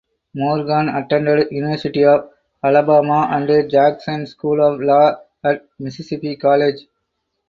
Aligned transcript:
Morgan 0.33 0.89
attended 0.89 1.51
University 1.51 2.03
of 2.05 2.27
Alabama 2.63 3.27
and 3.29 3.69
Jackson 3.69 4.25
School 4.25 4.59
of 4.59 4.81
Law 4.81 5.13
at 5.43 5.69
Mississippi 5.77 6.35
College. 6.37 6.87